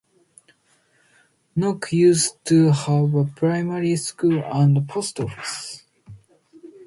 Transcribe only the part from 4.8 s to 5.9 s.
post office.